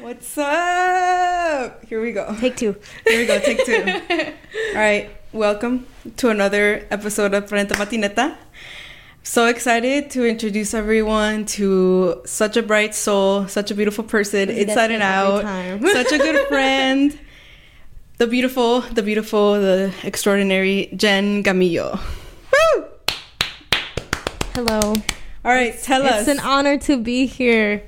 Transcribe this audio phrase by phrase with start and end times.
[0.00, 1.84] What's up?
[1.86, 2.32] Here we go.
[2.38, 2.76] Take two.
[3.06, 3.40] Here we go.
[3.40, 3.82] Take two.
[4.70, 5.10] All right.
[5.32, 5.86] Welcome
[6.18, 8.36] to another episode of Frente Patineta.
[9.24, 14.92] So excited to introduce everyone to such a bright soul, such a beautiful person, inside
[14.92, 15.42] and out,
[15.82, 17.18] such a good friend.
[18.18, 21.98] The beautiful, the beautiful, the extraordinary Jen Gamillo.
[22.52, 22.84] Woo!
[24.54, 24.94] Hello.
[25.44, 26.26] All right, tell us.
[26.26, 27.82] It's an honor to be here.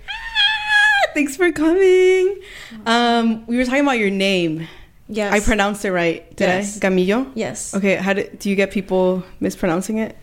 [1.15, 2.41] Thanks for coming.
[2.87, 4.69] Um, we were talking about your name.
[5.09, 5.33] Yes.
[5.33, 6.29] I pronounced it right.
[6.37, 6.77] Did Yes.
[6.77, 6.81] I?
[6.89, 7.31] Gamillo.
[7.35, 7.75] Yes.
[7.75, 7.97] Okay.
[7.97, 10.17] How did do you get people mispronouncing it?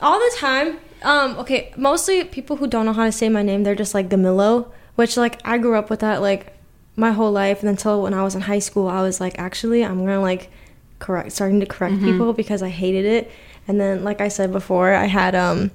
[0.00, 0.78] All the time.
[1.02, 4.08] Um, okay, mostly people who don't know how to say my name, they're just like
[4.08, 6.52] Gamillo, which like I grew up with that like
[6.96, 9.84] my whole life and until when I was in high school, I was like actually
[9.84, 10.50] I'm going to like
[10.98, 13.30] correct starting to correct people because I hated it.
[13.68, 15.70] And then like I said before, I had um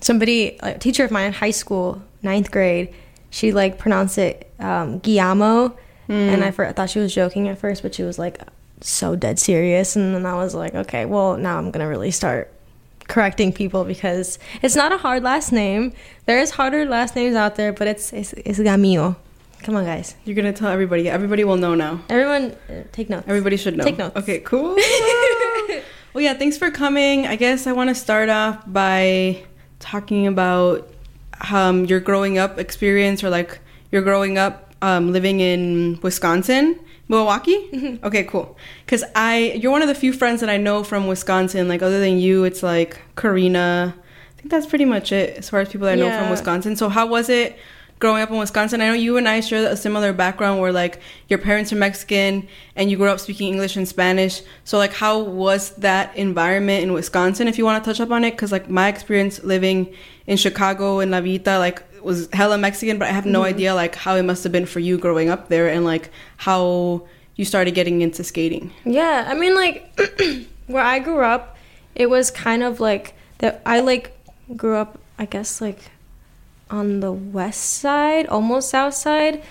[0.00, 2.94] somebody a teacher of mine in high school, ninth grade,
[3.30, 5.76] she like pronounced it um Guillermo
[6.08, 8.40] and I, fir- I thought she was joking at first, but she was like
[8.80, 12.10] so dead serious and then I was like, okay, well, now I'm going to really
[12.10, 12.52] start
[13.06, 15.92] correcting people because it's not a hard last name.
[16.26, 19.14] There is harder last names out there, but it's it's, it's Gamillo.
[19.62, 20.16] Come on, guys.
[20.24, 21.08] You're gonna tell everybody.
[21.08, 22.00] Everybody will know now.
[22.08, 23.26] Everyone, uh, take notes.
[23.28, 23.84] Everybody should know.
[23.84, 24.16] Take notes.
[24.16, 24.40] Okay.
[24.44, 24.76] Cool.
[26.14, 26.34] well, yeah.
[26.34, 27.26] Thanks for coming.
[27.26, 29.44] I guess I want to start off by
[29.78, 30.88] talking about
[31.52, 33.58] um, your growing up experience, or like
[33.90, 37.98] your growing up um, living in Wisconsin, Milwaukee.
[38.02, 38.56] Okay, cool.
[38.84, 41.68] Because I, you're one of the few friends that I know from Wisconsin.
[41.68, 43.94] Like other than you, it's like Karina.
[43.96, 46.76] I think that's pretty much it as far as people that I know from Wisconsin.
[46.76, 47.58] So how was it
[48.00, 48.80] growing up in Wisconsin?
[48.80, 52.48] I know you and I share a similar background where like your parents are Mexican
[52.74, 54.42] and you grew up speaking English and Spanish.
[54.64, 58.24] So like how was that environment in Wisconsin if you want to touch up on
[58.24, 59.94] it cuz like my experience living
[60.26, 63.48] in Chicago and La Villita like was hella Mexican, but I have no mm-hmm.
[63.48, 67.06] idea like how it must have been for you growing up there and like how
[67.36, 68.70] you started getting into skating.
[68.84, 69.98] Yeah, I mean, like
[70.66, 71.56] where I grew up,
[71.94, 73.62] it was kind of like that.
[73.64, 74.16] I like
[74.56, 75.90] grew up, I guess, like
[76.70, 79.42] on the west side, almost south side.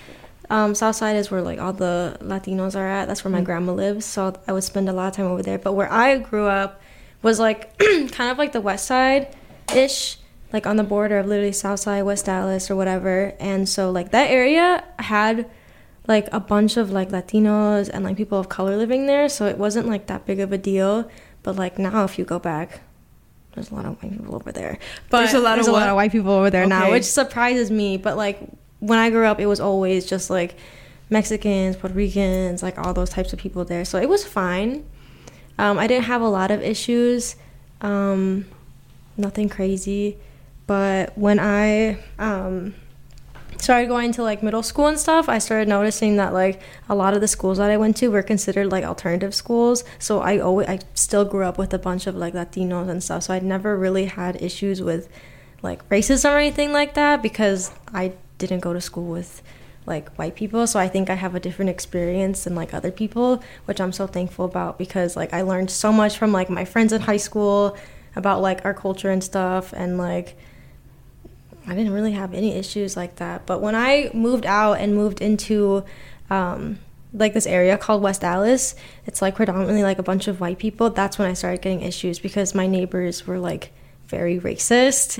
[0.48, 3.06] Um, south side is where like all the Latinos are at.
[3.06, 5.58] That's where my grandma lives, so I would spend a lot of time over there.
[5.58, 6.82] But where I grew up
[7.22, 9.36] was like kind of like the west side
[9.74, 10.18] ish,
[10.52, 13.34] like on the border of literally south side, West Allis or whatever.
[13.38, 15.48] And so like that area had
[16.08, 19.58] like a bunch of like Latinos and like people of color living there, so it
[19.58, 21.08] wasn't like that big of a deal.
[21.44, 22.80] But like now, if you go back,
[23.54, 24.78] there's a lot of white people over there.
[25.08, 27.70] But There's a lot of a lot of white people over there now, which surprises
[27.70, 27.96] me.
[27.96, 28.38] But like
[28.78, 30.56] when I grew up, it was always just like
[31.10, 33.84] Mexicans, Puerto Ricans, like all those types of people there.
[33.84, 34.84] So it was fine.
[35.58, 37.36] Um, I didn't have a lot of issues,
[37.82, 38.46] um,
[39.16, 40.16] nothing crazy.
[40.66, 42.74] But when I um,
[43.60, 47.14] started going to like middle school and stuff, I started noticing that like a lot
[47.14, 49.84] of the schools that I went to were considered like alternative schools.
[49.98, 53.24] So I always I still grew up with a bunch of like Latinos and stuff.
[53.24, 55.08] So I never really had issues with
[55.62, 59.42] like racism or anything like that because I didn't go to school with
[59.86, 60.66] like white people.
[60.66, 64.06] So I think I have a different experience than like other people, which I'm so
[64.06, 67.76] thankful about because like I learned so much from like my friends in high school
[68.16, 70.36] about like our culture and stuff and like
[71.70, 73.46] I didn't really have any issues like that.
[73.46, 75.84] But when I moved out and moved into
[76.28, 76.80] um,
[77.14, 78.74] like this area called West Allis,
[79.06, 80.90] it's like predominantly like a bunch of white people.
[80.90, 83.70] That's when I started getting issues because my neighbors were like
[84.08, 85.16] very racist.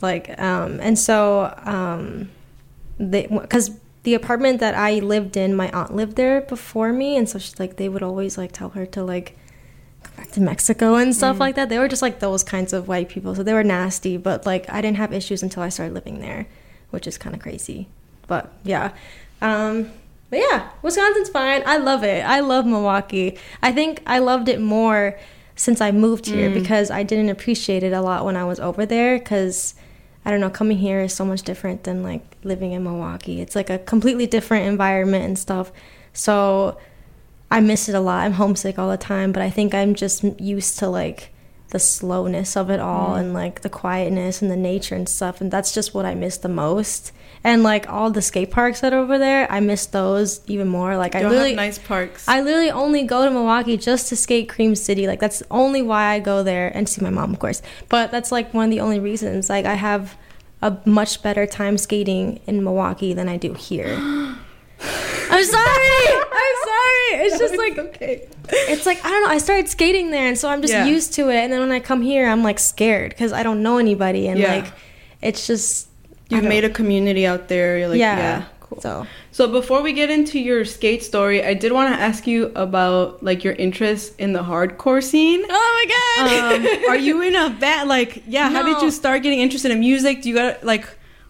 [0.00, 2.30] Like, um, and so um,
[2.98, 3.70] they because
[4.02, 7.60] the apartment that I lived in, my aunt lived there before me, and so she's
[7.60, 9.38] like they would always like tell her to like
[10.32, 11.68] to Mexico and stuff like that.
[11.68, 14.16] They were just like those kinds of white people, so they were nasty.
[14.16, 16.46] But like I didn't have issues until I started living there,
[16.90, 17.88] which is kind of crazy.
[18.26, 18.92] But yeah,
[19.40, 19.90] um,
[20.30, 21.62] but yeah, Wisconsin's fine.
[21.66, 22.24] I love it.
[22.24, 23.38] I love Milwaukee.
[23.62, 25.18] I think I loved it more
[25.54, 28.86] since I moved here because I didn't appreciate it a lot when I was over
[28.86, 29.74] there because.
[30.24, 33.40] I don't know, coming here is so much different than like living in Milwaukee.
[33.40, 35.72] It's like a completely different environment and stuff.
[36.12, 36.78] So
[37.52, 38.24] I miss it a lot.
[38.24, 41.34] I'm homesick all the time, but I think I'm just used to like
[41.68, 45.38] the slowness of it all and like the quietness and the nature and stuff.
[45.42, 47.12] And that's just what I miss the most.
[47.44, 50.96] And like all the skate parks that are over there, I miss those even more.
[50.96, 52.26] Like I Y'all literally nice parks.
[52.26, 55.06] I literally only go to Milwaukee just to skate Cream City.
[55.06, 57.60] Like that's only why I go there and see my mom, of course.
[57.90, 59.50] But that's like one of the only reasons.
[59.50, 60.16] Like I have
[60.62, 63.94] a much better time skating in Milwaukee than I do here.
[64.80, 66.31] I'm sorry.
[67.10, 67.22] Sorry.
[67.26, 68.28] It's just like okay.
[68.48, 69.30] it's like I don't know.
[69.30, 70.86] I started skating there, and so I'm just Yeah.
[70.86, 71.36] used to it.
[71.36, 74.38] And then when I come here, I'm like scared because I don't know anybody, and
[74.38, 74.56] Yeah.
[74.56, 74.72] like
[75.20, 75.88] it's just
[76.30, 77.76] You've made a community out there.
[77.78, 78.44] You're like, yeah, Yeah.
[78.60, 78.80] Cool.
[78.80, 82.50] So So before we get into your skate story, I did want to ask you
[82.54, 85.42] about like your interest in the hardcore scene.
[85.48, 86.54] Oh my god.
[86.54, 87.88] Um, are you in a band?
[87.90, 88.48] Like, yeah.
[88.50, 90.22] How did you start getting interested in music?
[90.22, 90.86] Do you got like,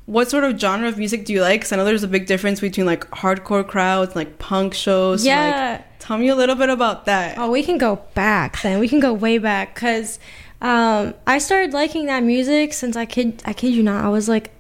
[0.07, 1.61] what sort of genre of music do you like?
[1.61, 5.25] Because I know there's a big difference between like hardcore crowds, like punk shows.
[5.25, 5.79] Yeah.
[5.79, 7.39] Like, tell me a little bit about that.
[7.39, 8.81] Oh, we can go back then.
[8.81, 10.19] We can go way back because
[10.61, 14.05] um, I started liking that music since I kid I kid you not.
[14.05, 14.51] I was like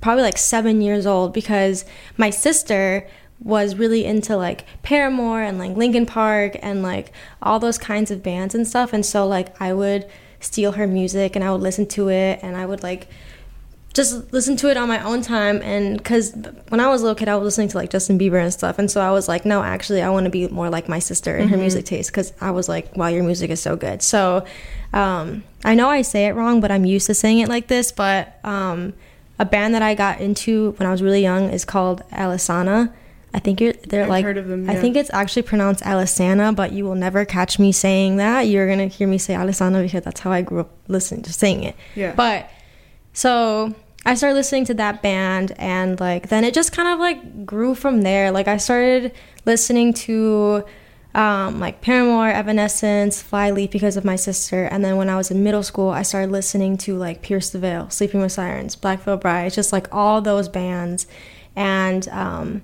[0.00, 1.84] probably like seven years old because
[2.16, 3.08] my sister
[3.40, 7.12] was really into like Paramore and like Linkin Park and like
[7.42, 8.92] all those kinds of bands and stuff.
[8.92, 10.06] And so like I would
[10.40, 13.08] steal her music and I would listen to it and I would like
[13.94, 15.62] just listen to it on my own time.
[15.62, 16.34] And because
[16.68, 18.78] when i was a little kid i was listening to like justin bieber and stuff.
[18.78, 21.36] And so i was like no actually i want to be more like my sister
[21.36, 24.02] in her music taste because i was like wow your music is so good.
[24.02, 24.44] So
[24.92, 27.92] um, i know i say it wrong but i'm used to saying it like this
[27.92, 28.92] but um,
[29.38, 32.92] a band that i got into when i was really young is called alisana.
[33.32, 36.84] I think you're they're I've like them, i think it's actually pronounced alisana but you
[36.84, 38.42] will never catch me saying that.
[38.42, 41.62] You're gonna hear me say alisana because that's how i grew up listening to saying
[41.62, 41.76] it.
[41.94, 42.12] Yeah.
[42.14, 42.50] but
[43.12, 43.74] so
[44.06, 47.74] I started listening to that band and like then it just kind of like grew
[47.74, 48.30] from there.
[48.30, 49.12] Like I started
[49.46, 50.64] listening to
[51.14, 54.64] um, like Paramore, Evanescence, Flyleaf because of my sister.
[54.64, 57.58] And then when I was in middle school, I started listening to like Pierce the
[57.58, 61.06] Veil, Sleeping with Sirens, Black Veil Bride, just like all those bands.
[61.56, 62.62] And um,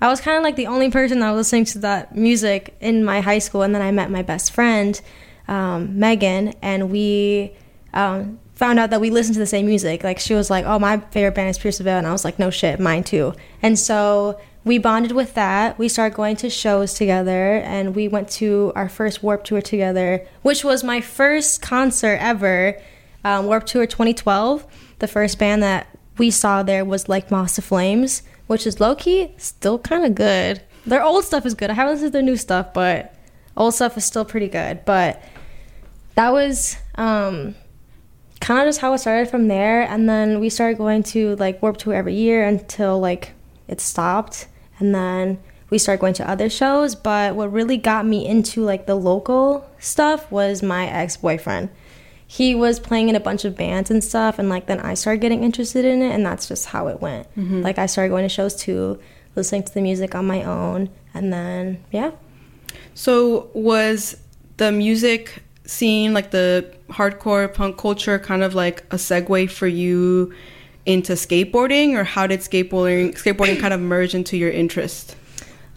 [0.00, 3.04] I was kind of like the only person that was listening to that music in
[3.04, 3.62] my high school.
[3.62, 5.00] And then I met my best friend,
[5.46, 7.52] um, Megan, and we
[7.94, 10.04] um, found out that we listened to the same music.
[10.04, 12.24] Like she was like, "Oh, my favorite band is Pierce the Veil," and I was
[12.24, 15.78] like, "No shit, mine too." And so we bonded with that.
[15.78, 20.26] We started going to shows together, and we went to our first Warp Tour together,
[20.42, 22.80] which was my first concert ever.
[23.24, 24.66] Um, Warp Tour 2012.
[24.98, 25.86] The first band that
[26.18, 30.14] we saw there was like Moss to Flames, which is low key still kind of
[30.14, 30.62] good.
[30.86, 31.70] Their old stuff is good.
[31.70, 33.14] I haven't listened to their new stuff, but
[33.56, 34.84] old stuff is still pretty good.
[34.84, 35.22] But
[36.14, 37.54] that was um,
[38.44, 39.82] kind of just how it started from there.
[39.82, 43.32] And then we started going to like Warp Tour every year until like
[43.68, 44.48] it stopped.
[44.78, 45.38] And then
[45.70, 46.94] we started going to other shows.
[46.94, 51.70] But what really got me into like the local stuff was my ex boyfriend.
[52.26, 55.20] He was playing in a bunch of bands and stuff, and like then I started
[55.20, 57.28] getting interested in it, and that's just how it went.
[57.36, 57.62] Mm-hmm.
[57.62, 58.98] Like I started going to shows too,
[59.36, 62.10] listening to the music on my own, and then yeah,
[62.94, 64.16] So was
[64.56, 70.34] the music scene, like the hardcore punk culture, kind of like a segue for you
[70.86, 75.16] into skateboarding, or how did skateboarding skateboarding kind of merge into your interest?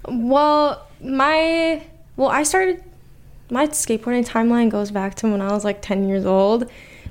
[0.08, 1.84] Well, my
[2.16, 2.84] well, I started
[3.50, 6.70] my skateboarding timeline goes back to when I was like 10 years old.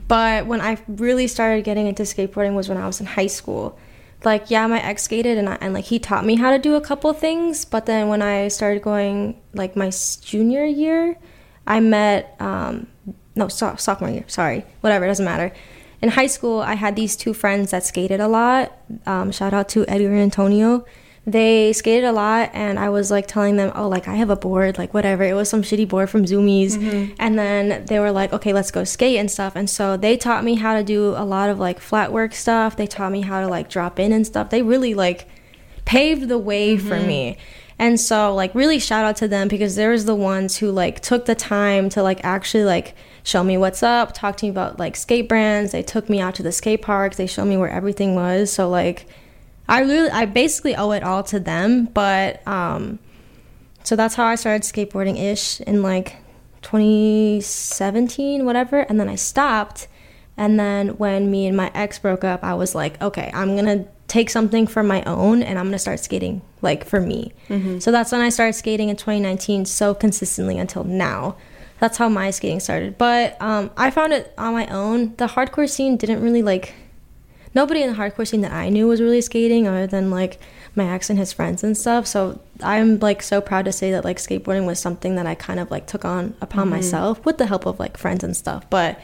[0.08, 3.78] But when I really started getting into skateboarding was when I was in high school.
[4.24, 6.74] Like, yeah, my ex skated and, I, and like he taught me how to do
[6.74, 7.64] a couple things.
[7.64, 9.90] But then when I started going like my
[10.22, 11.16] junior year,
[11.66, 12.86] I met um,
[13.34, 14.24] no so- sophomore year.
[14.26, 15.52] Sorry, whatever, it doesn't matter.
[16.02, 18.76] In high school, I had these two friends that skated a lot.
[19.06, 20.84] Um, shout out to Edgar and Antonio.
[21.28, 24.36] They skated a lot and i was like telling them oh like i have a
[24.36, 25.24] board like whatever.
[25.24, 26.76] It was some shitty board from Zumiez.
[27.18, 29.56] And then they were like okay let's go skate and stuff.
[29.56, 32.76] And so they taught me how to do a lot of like flat work stuff.
[32.76, 34.50] They taught me how to like drop in and stuff.
[34.50, 35.26] They really like
[35.84, 37.38] paved the way for me
[37.78, 41.00] and so like really shout out to them because there was the ones who like
[41.00, 44.78] took the time to like actually like show me what's up talk to me about
[44.78, 47.70] like skate brands they took me out to the skate parks they showed me where
[47.70, 49.06] everything was so like
[49.68, 51.86] I really, I basically owe it all to them.
[51.86, 52.98] But um,
[53.82, 56.16] so that's how I started skateboarding ish in like
[56.62, 58.80] 2017, whatever.
[58.80, 59.88] And then I stopped.
[60.36, 63.86] And then when me and my ex broke up, I was like, okay, I'm gonna
[64.08, 67.32] take something for my own, and I'm gonna start skating like for me.
[67.80, 71.36] So that's when I started skating in 2019 so consistently until now.
[71.78, 72.96] That's how my skating started.
[72.96, 75.14] But um, I found it on my own.
[75.16, 76.72] The hardcore scene didn't really like
[77.54, 80.38] nobody in the hardcore scene that I knew was really skating other than like
[80.74, 82.06] my ex and his friends and stuff.
[82.06, 85.58] So I'm like so proud to say that like skateboarding was something that I kind
[85.58, 88.68] of like took on upon myself with the help of like friends and stuff.
[88.70, 89.00] But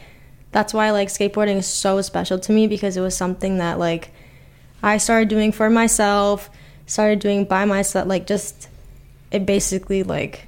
[0.51, 4.11] that's why like skateboarding is so special to me because it was something that like
[4.83, 6.49] I started doing for myself,
[6.85, 8.67] started doing by myself, like just
[9.31, 10.47] it basically like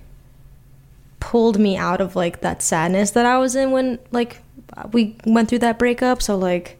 [1.20, 4.42] pulled me out of like that sadness that I was in when like
[4.92, 6.22] we went through that breakup.
[6.22, 6.77] So like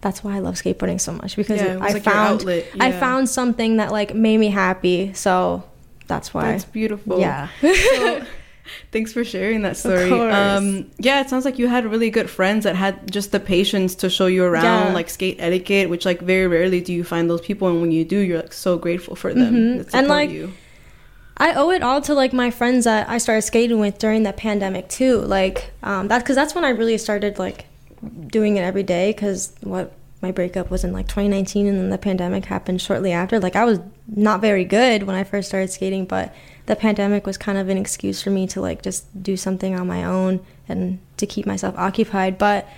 [0.00, 2.66] that's why I love skateboarding so much because Yeah, it was I like found outlet,
[2.78, 5.12] I found something that like made me happy.
[5.14, 5.64] So
[6.06, 6.52] that's why.
[6.52, 7.20] That's beautiful.
[7.20, 7.48] Yeah.
[7.60, 8.26] so,
[8.92, 10.10] Thanks for sharing that story.
[10.12, 13.94] Um, yeah, it sounds like you had really good friends that had just the patience
[13.96, 14.92] to show you around, Yeah.
[14.94, 18.04] like skate etiquette, which like very rarely do you find those people, and when you
[18.04, 19.54] do, you're like so grateful for them.
[19.54, 19.84] Mhm.
[19.90, 20.52] that And, like, you.
[21.40, 24.32] I owe it all to like my friends that I started skating with during the
[24.32, 25.18] pandemic too.
[25.20, 27.66] Like um, that because that's when I really started like
[28.26, 29.12] doing it every day.
[29.12, 33.38] Because what my breakup was in like 2019, and then the pandemic happened shortly after.
[33.38, 36.34] Like I was not very good when I first started skating, but
[36.66, 39.86] the pandemic was kind of an excuse for me to like just do something on
[39.86, 42.36] my own and to keep myself occupied.
[42.36, 42.68] But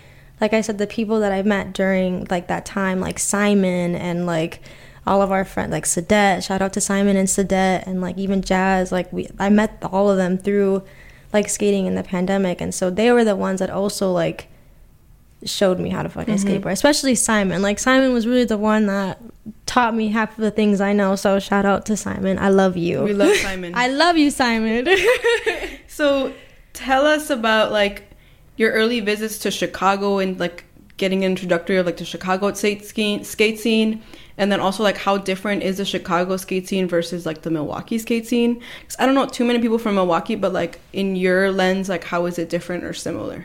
[0.40, 4.26] like I said, the people that I met during like that time, like Simon and
[4.26, 4.60] like
[5.06, 8.42] all of our friends, like Sadet, shout out to Simon and Sadet, and like even
[8.42, 10.82] Jazz, like we, I met all of them through
[11.32, 14.48] like skating in the pandemic, and so they were the ones that also like
[15.44, 16.48] showed me how to fucking mm-hmm.
[16.48, 17.62] skateboard, especially Simon.
[17.62, 19.20] Like Simon was really the one that
[19.66, 21.16] taught me half of the things I know.
[21.16, 22.38] So shout out to Simon.
[22.38, 23.02] I love you.
[23.02, 23.72] We love Simon.
[23.74, 24.88] I love you, Simon.
[26.00, 26.32] So
[26.72, 28.04] tell us about like
[28.56, 30.64] your early visits to Chicago and like
[30.96, 34.02] getting an introductory of like the Chicago skate scene, skate scene,
[34.38, 37.98] and then also like how different is the Chicago skate scene versus like the Milwaukee
[37.98, 38.62] skate scene?
[38.86, 42.04] Cuz I don't know too many people from Milwaukee, but like in your lens, like
[42.04, 43.44] how is it different or similar?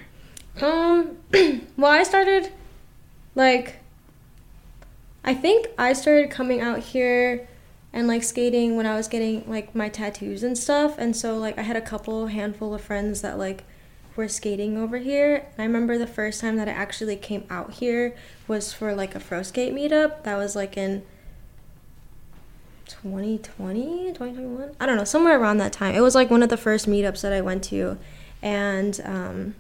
[0.62, 1.18] Um,
[1.78, 2.52] well, I started
[3.36, 3.80] like
[5.24, 7.48] I think I started coming out here
[7.92, 11.58] and like skating when I was getting like my tattoos and stuff, and so like
[11.58, 13.64] I had a couple handful of friends that like
[14.16, 15.36] were skating over here.
[15.36, 18.16] And I remember the first time that I actually came out here
[18.48, 20.24] was for like a fro skate meetup.
[20.24, 21.04] That was like in
[22.86, 24.76] 2020, 2021.
[24.80, 25.96] I don't know, somewhere around that time.
[25.96, 27.98] It was like one of the first meetups that I went to,
[28.42, 29.56] and um,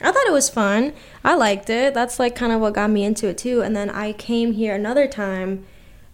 [0.00, 0.92] I thought it was fun.
[1.24, 1.92] I liked it.
[1.92, 3.62] That's like kind of what got me into it too.
[3.62, 5.66] And then I came here another time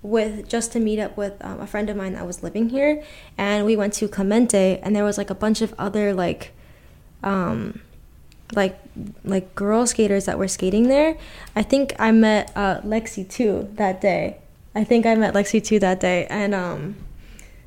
[0.03, 3.03] with just to meet up with um, a friend of mine that was living here,
[3.39, 6.53] and we went to Clemente, and there was like a bunch of other like,
[7.23, 7.81] um,
[8.55, 8.79] like
[9.25, 11.17] like girl skaters that were skating there.
[11.57, 14.37] I think I met uh, Lexi too that day.
[14.75, 16.97] I think I met Lexi too that day, and um,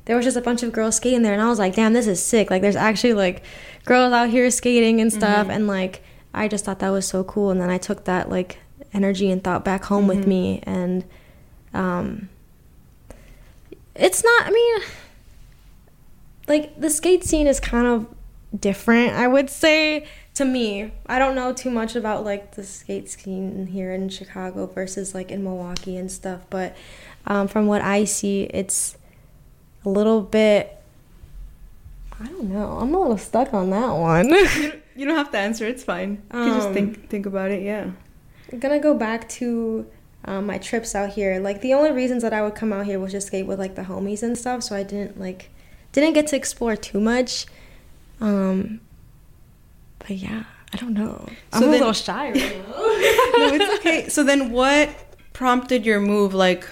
[0.04, 2.06] there was just a bunch of girls skating there, and I was like, damn, this
[2.06, 2.50] is sick.
[2.50, 3.42] Like, there's actually like
[3.84, 6.02] girls out here skating and stuff, and like
[6.34, 7.50] I just thought that was so cool.
[7.50, 8.58] And then I took that like
[8.92, 11.04] energy and thought back home with me, and
[11.74, 12.28] um,
[13.94, 14.46] it's not.
[14.46, 14.80] I mean,
[16.46, 18.06] like the skate scene is kind of
[18.58, 19.14] different.
[19.14, 20.06] I would say
[20.38, 20.92] to me.
[21.06, 25.32] I don't know too much about like the skate scene here in Chicago versus like
[25.32, 26.76] in Milwaukee and stuff, but
[27.26, 28.96] um, from what I see, it's
[29.84, 30.80] a little bit.
[32.20, 32.78] I don't know.
[32.80, 34.32] I'm a little stuck on that one.
[34.98, 35.64] You don't, have to answer.
[35.66, 36.10] It's fine.
[36.34, 37.62] You can just Um, think think about it.
[37.62, 37.90] Yeah.
[38.52, 39.86] I'm gonna go back to
[40.24, 41.38] um, my trips out here.
[41.38, 43.74] Like the only reasons that I would come out here was just skate with like
[43.76, 44.62] the homies and stuff.
[44.64, 45.50] So I didn't like
[45.92, 47.46] didn't get to explore too much.
[48.20, 48.80] Um,
[50.00, 51.26] but yeah, I don't know.
[51.52, 52.74] I'm So a then- little shy right now.
[52.76, 54.08] no, it's okay.
[54.08, 54.88] So then, what
[55.32, 56.34] prompted your move?
[56.34, 56.66] Like,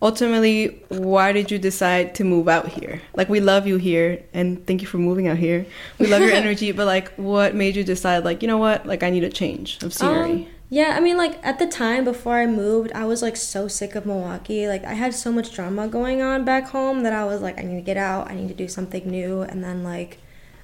[0.00, 3.02] ultimately, why did you decide to move out here?
[3.14, 5.66] Like, we love you here, and thank you for moving out here.
[5.98, 8.24] We love your energy, but like, what made you decide?
[8.24, 8.86] Like, you know what?
[8.86, 10.30] Like, I need a change of scenery.
[10.30, 13.68] Um, yeah, I mean, like at the time before I moved, I was like so
[13.68, 14.68] sick of Milwaukee.
[14.68, 17.62] Like I had so much drama going on back home that I was like, I
[17.62, 18.30] need to get out.
[18.30, 19.40] I need to do something new.
[19.40, 20.18] And then like,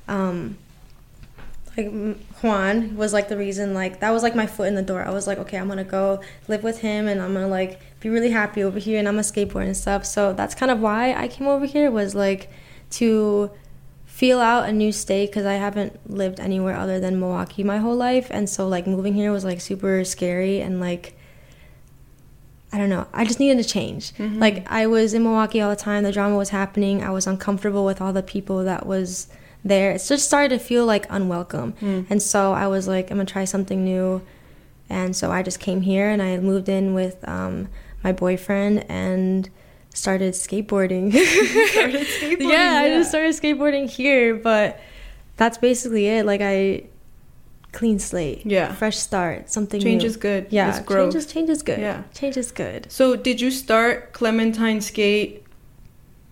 [0.06, 0.58] um,
[1.76, 1.90] like
[2.42, 3.72] Juan was like the reason.
[3.72, 5.02] Like that was like my foot in the door.
[5.02, 8.10] I was like, okay, I'm gonna go live with him, and I'm gonna like be
[8.10, 10.04] really happy over here, and I'm gonna skateboard and stuff.
[10.04, 12.50] So that's kind of why I came over here was like
[12.90, 13.50] to
[14.04, 17.96] feel out a new state because I haven't lived anywhere other than Milwaukee my whole
[17.96, 21.16] life, and so like moving here was like super scary and like
[22.72, 23.06] I don't know.
[23.12, 24.12] I just needed to change.
[24.18, 26.02] Like I was in Milwaukee all the time.
[26.02, 27.02] The drama was happening.
[27.02, 29.28] I was uncomfortable with all the people that was
[29.64, 29.92] there.
[29.92, 31.74] It just started to feel like unwelcome,
[32.10, 34.20] and so I was like, I'm gonna try something new.
[34.90, 37.68] And so I just came here and I moved in with um,
[38.04, 39.50] my boyfriend and
[39.92, 41.12] started skateboarding.
[41.72, 44.80] Started skateboarding, yeah, I just started skateboarding here, but
[45.36, 46.26] that's basically it.
[46.26, 46.84] Like I
[47.72, 48.46] clean slate.
[48.46, 48.72] Yeah.
[48.74, 49.50] Fresh start.
[49.50, 50.08] Something Change new.
[50.08, 50.46] is good.
[50.50, 50.68] Yeah.
[50.70, 51.12] It's growth.
[51.12, 51.80] Change is change is good.
[51.80, 52.02] Yeah.
[52.12, 52.90] Change is good.
[52.90, 55.44] So, did you start Clementine Skate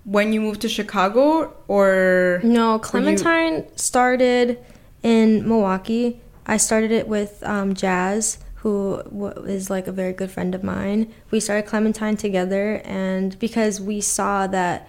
[0.05, 4.59] when you moved to Chicago, or No, Clementine started
[5.03, 6.21] in Milwaukee.
[6.47, 9.03] I started it with um, Jazz, who
[9.45, 11.13] is like a very good friend of mine.
[11.33, 14.89] We started Clementine together, and because we saw that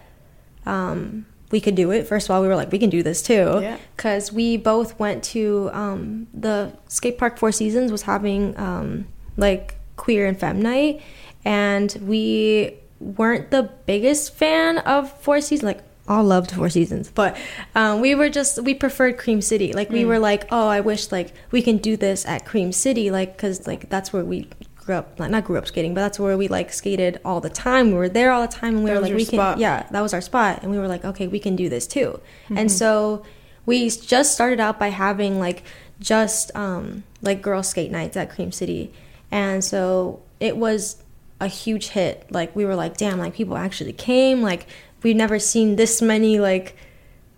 [0.67, 3.23] um, we could do it, first of all, we were like, we can do this
[3.23, 3.59] too.
[3.61, 3.77] Yeah.
[3.95, 9.75] Because we both went to um, the skate park Four Seasons was having um, like
[9.95, 11.01] queer and femme night,
[11.43, 15.63] and we weren't the biggest fan of Four Seasons.
[15.63, 17.37] Like all loved Four Seasons, but
[17.75, 19.71] um, we were just we preferred Cream City.
[19.73, 20.07] Like we Mm.
[20.07, 23.65] were like, oh, I wish like we can do this at Cream City, like because
[23.67, 25.17] like that's where we grew up.
[25.17, 27.87] Like, not grew up skating, but that's where we like skated all the time.
[27.87, 29.53] We were there all the time, and we That were like, we spot.
[29.53, 31.87] can, yeah, that was our spot, and we were like, okay, we can do this
[31.87, 32.19] too.
[32.45, 32.57] Mm-hmm.
[32.57, 33.23] And so
[33.65, 35.63] we just started out by having like
[36.01, 38.91] just um, like girl skate nights at Cream City,
[39.31, 40.97] and so it was
[41.39, 42.25] a huge hit.
[42.29, 44.41] Like we were like, damn, like people actually came.
[44.41, 44.67] Like
[45.03, 46.75] we've never seen this many like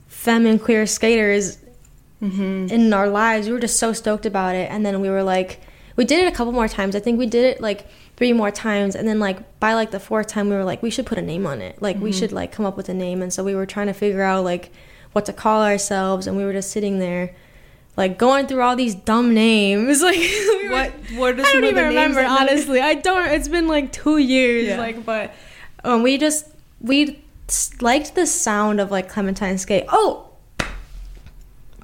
[0.08, 1.58] femme and queer skaters
[2.22, 2.68] Mm-hmm.
[2.74, 3.46] in our lives.
[3.48, 4.72] We were just so stoked about it.
[4.72, 5.60] And then we were like,
[5.98, 6.96] we did it a couple more times.
[6.96, 8.96] I think we did it like three more times.
[8.96, 11.22] And then like by like the fourth time, we were like, we should put a
[11.22, 11.82] name on it.
[11.82, 13.22] Like we should like come up with a name.
[13.22, 14.72] And so we were trying to figure out like
[15.12, 16.26] what to call ourselves.
[16.26, 17.36] And we were just sitting there.
[17.98, 20.92] Like going through all these dumb names, like we were- What?
[21.18, 22.80] What are I don't even remember honestly.
[22.80, 23.28] I don't.
[23.28, 24.68] It's been like two years.
[24.68, 24.78] Yeah.
[24.80, 25.34] Like, but
[25.84, 26.48] um, we just
[26.82, 27.22] we
[27.82, 29.86] liked the sound of like Clementine skate.
[29.90, 30.30] Oh,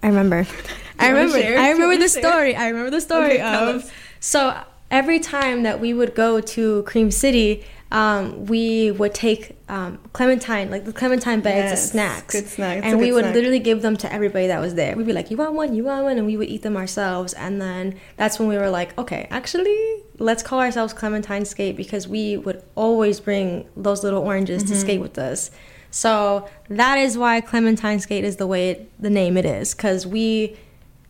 [0.04, 0.48] I remember.
[1.00, 1.38] I remember.
[1.38, 2.22] I remember the share?
[2.22, 2.56] story.
[2.56, 3.92] I remember the story Okay, of.
[4.20, 4.56] So
[4.90, 10.70] every time that we would go to Cream City, um, we would take um, Clementine,
[10.70, 12.34] like the Clementine bags Yes, of snacks.
[12.36, 12.82] good snack.
[12.84, 13.36] And we would snack.
[13.36, 14.96] literally give them to everybody that was there.
[14.98, 15.74] We'd be like, "You want one?
[15.74, 17.32] You want one?" And we would eat them ourselves.
[17.34, 19.80] And then that's when we were like, "Okay, actually,
[20.20, 24.74] let's call ourselves Clementine Skate because we would always bring those little oranges Mm-hmm.
[24.74, 25.52] to skate with us."
[25.90, 30.06] So that is why Clementine Skate is the way it, the name it is because
[30.06, 30.58] we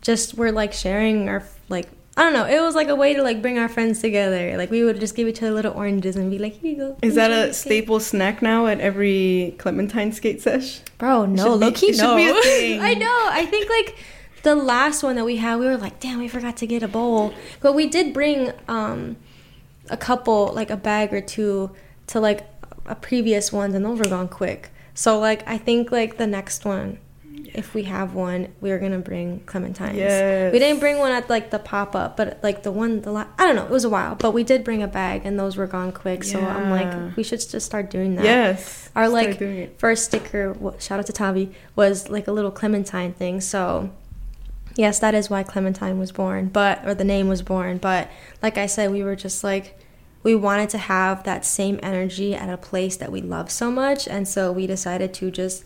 [0.02, 1.88] just were like sharing our like
[2.18, 2.46] I don't know.
[2.46, 4.58] It was like a way to like bring our friends together.
[4.58, 6.98] Like we would just give each other little oranges and be like, "Here you go."
[7.02, 10.82] Is that a skate." staple snack now at every Clementine skate sesh?
[10.98, 12.18] Bro, no, should low key, no.
[12.18, 12.82] be a thing.
[12.82, 13.30] I know.
[13.32, 13.98] I think like
[14.44, 16.88] the last one that we had, we were like, damn, we forgot to get a
[16.88, 17.34] bowl.
[17.62, 19.16] But we did bring um
[19.90, 21.72] a couple, like a bag or two,
[22.08, 22.46] to like
[22.86, 24.70] a previous ones, and those were gone quick.
[24.94, 27.00] So like I think like the next one,
[27.54, 29.96] if we have one, we are gonna bring clementines.
[29.96, 30.54] Yes.
[30.54, 33.28] We didn't bring one at like the pop up, but like the one the la-
[33.38, 35.58] I don't know, it was a while, but we did bring a bag, and those
[35.58, 36.24] were gone quick.
[36.24, 38.26] So I'm like, we should just start doing that.
[38.26, 38.90] Yes.
[38.96, 43.42] Our like first sticker, shout out to Tavi, was like a little Clementine thing.
[43.42, 43.92] So,
[44.76, 47.78] yes, that is why Clementine was born, but or the name was born.
[47.78, 48.10] But
[48.42, 49.78] like I said, we were just like
[50.24, 54.08] we wanted to have that same energy at a place that we love so much,
[54.08, 55.64] and so we decided to just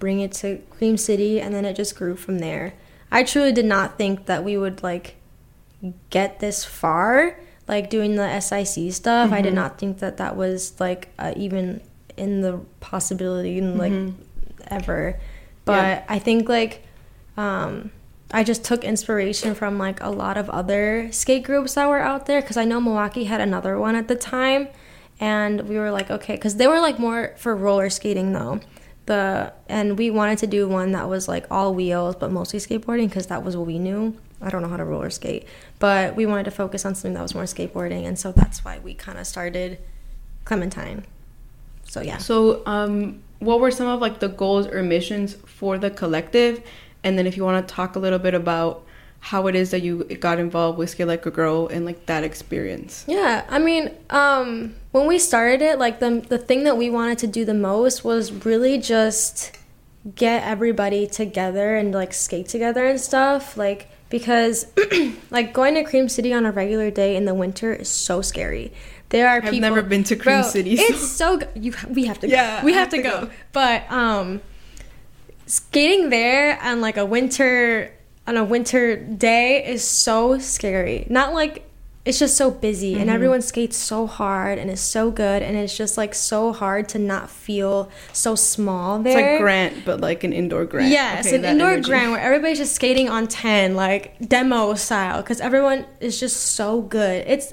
[0.00, 2.74] bring it to Cream City, and then it just grew from there.
[3.12, 5.14] I truly did not think that we would like
[6.10, 9.56] get this far like doing the SIC stuff I did Mhm.
[9.56, 11.80] not think that that was like uh, even
[12.16, 14.14] in the possibility in like Mhm.
[14.68, 15.18] ever
[15.64, 16.02] but Yeah.
[16.08, 16.82] I think like
[17.38, 17.90] um
[18.32, 22.26] I just took inspiration from like a lot of other skate groups that were out
[22.26, 24.68] there because I know Milwaukee had another one at the time
[25.18, 28.60] and we were like okay because they were like more for roller skating though
[29.10, 33.08] the and we wanted to do one that was like all wheels but mostly skateboarding
[33.08, 34.16] because that was what we knew.
[34.40, 35.46] I don't know how to roller skate
[35.78, 38.78] but we wanted to focus on something that was more skateboarding and so that's why
[38.78, 39.78] we kind of started
[40.44, 41.04] clementine.
[41.84, 42.18] So yeah.
[42.18, 46.62] So, um, what were some of like the goals or missions for the collective?
[47.02, 48.84] And then, if you want to talk a little bit about
[49.20, 52.24] how it is that you got involved with Skate Like a Girl and like that
[52.24, 53.04] experience.
[53.06, 57.18] Yeah, I mean, um, when we started it, like the the thing that we wanted
[57.18, 59.56] to do the most was really just
[60.14, 63.56] get everybody together and like skate together and stuff.
[63.56, 64.66] Like because
[65.30, 68.72] like going to Cream City on a regular day in the winter is so scary.
[69.10, 71.48] There are people I've never been to Cream Bro, City, so- It's so good.
[71.54, 72.32] You we have to go.
[72.32, 73.20] Yeah, we have, have to, to go.
[73.26, 73.30] go.
[73.52, 74.40] But um,
[75.46, 77.92] skating there on like a winter
[78.30, 81.04] on a winter day is so scary.
[81.10, 81.64] Not like
[82.04, 83.14] it's just so busy and Mhm.
[83.14, 86.98] everyone skates so hard and is so good and it's just like so hard to
[86.98, 89.32] not feel so small It's there.
[89.32, 90.90] like Grant, but like an indoor Grant.
[90.92, 91.90] Yes, Okay, an indoor energy.
[91.90, 96.80] grant where everybody's just skating on 10, like demo style, because everyone is just so
[96.80, 97.24] good.
[97.26, 97.52] It's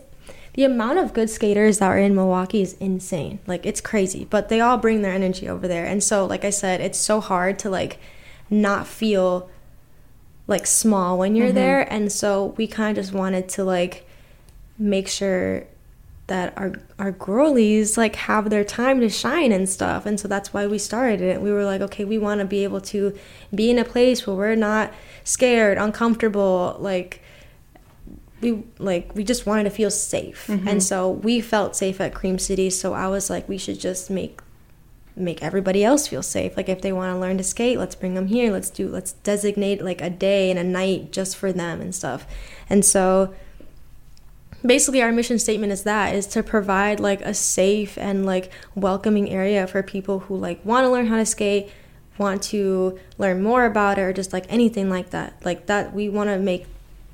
[0.53, 3.39] the amount of good skaters that are in Milwaukee is insane.
[3.47, 5.85] Like, it's crazy, but they all bring their energy over there.
[5.85, 7.97] And so, like I said, it's so hard to like
[8.49, 9.49] not feel
[10.47, 11.53] like small when you're Mhm.
[11.55, 11.93] there.
[11.93, 14.05] And so, we kind of just wanted to like
[14.79, 15.63] make sure
[16.27, 20.53] that our our girlies like have their time to shine and stuff and so that's
[20.53, 23.17] why we started it we were like okay we want to be able to
[23.55, 24.91] be in a place where we're not
[25.23, 27.21] scared uncomfortable like
[28.41, 30.67] we like we just wanted to feel safe Mhm.
[30.67, 34.09] and so we felt safe at cream city so i was like we should just
[34.09, 34.41] make
[35.17, 36.55] make everybody else feel safe.
[36.55, 38.51] Like if they want to learn to skate let's bring them here.
[38.51, 42.25] Let's do let's designate like a day and a night just for them and stuff.
[42.69, 43.33] And so
[44.65, 49.29] basically our mission statement is that is to provide like a safe and like welcoming
[49.29, 51.69] area for people who like want to learn how to skate
[52.17, 56.09] want to learn more about it or just like anything like that, like that, we
[56.09, 56.65] want to make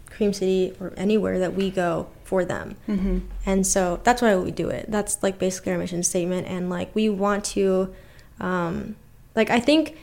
[0.09, 2.75] Cream City or anywhere that we go for them.
[2.87, 3.19] Mm-hmm.
[3.45, 4.85] And so that's why we do it.
[4.89, 6.47] That's like basically our mission statement.
[6.47, 7.93] And like we want to,
[8.39, 8.95] um,
[9.35, 9.97] like I think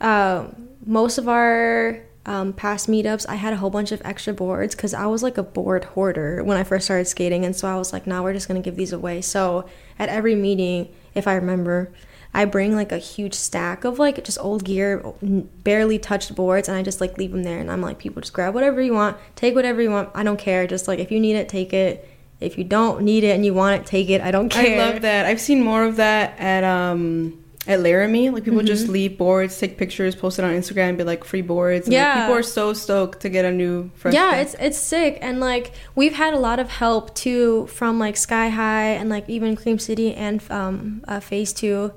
[0.00, 0.46] uh,
[0.84, 4.94] most of our um, past meetups, I had a whole bunch of extra boards because
[4.94, 7.44] I was like a board hoarder when I first started skating.
[7.44, 9.20] And so I was like, now we're just going to give these away.
[9.22, 11.90] So at every meeting, if I remember,
[12.34, 16.76] I bring like a huge stack of like just old gear, barely touched boards, and
[16.76, 17.58] I just like leave them there.
[17.58, 20.10] And I'm like, people just grab whatever you want, take whatever you want.
[20.14, 20.66] I don't care.
[20.66, 22.08] Just like if you need it, take it.
[22.40, 24.20] If you don't need it and you want it, take it.
[24.20, 24.80] I don't care.
[24.80, 25.26] I love that.
[25.26, 28.30] I've seen more of that at um at Laramie.
[28.30, 28.66] Like people mm-hmm.
[28.66, 31.86] just leave boards, take pictures, post it on Instagram, and be like free boards.
[31.86, 33.90] And, yeah, like, people are so stoked to get a new.
[33.94, 37.98] Fresh yeah, it's it's sick, and like we've had a lot of help too from
[37.98, 41.92] like Sky High and like even Cream City and um, uh, Phase Two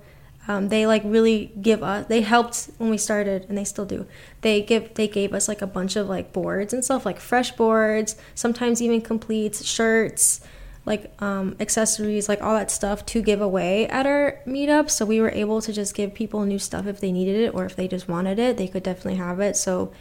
[0.47, 4.05] um, they like really give us they helped when we started and they still do.
[4.41, 7.51] They give they gave us like a bunch of like boards and stuff like fresh
[7.51, 10.41] boards sometimes even completes shirts
[10.85, 14.91] like um, accessories like all that stuff to give away at our meetup.
[14.91, 17.65] So we were able to just give people new stuff if they needed it or
[17.65, 19.55] if they just wanted it they could definitely have it.
[19.55, 19.91] So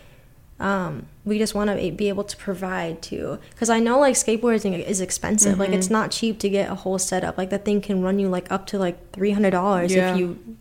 [0.64, 4.82] um, we just want to be able to provide too because i know like skateboarding
[4.82, 5.60] is expensive mm-hmm.
[5.60, 5.94] like it's mm-hmm.
[5.94, 8.66] not cheap to get a whole setup like that thing can run you like up
[8.66, 10.12] to like $300 yeah.
[10.12, 10.56] if you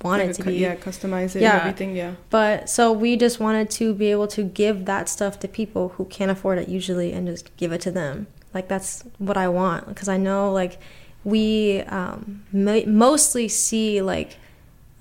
[0.00, 1.58] want like it to be yeah customize it yeah.
[1.58, 5.46] everything yeah but so we just wanted to be able to give that stuff to
[5.46, 9.36] people who can't afford it usually and just give it to them like that's what
[9.36, 10.78] i want because i know like
[11.24, 14.38] we um, mo- mostly see like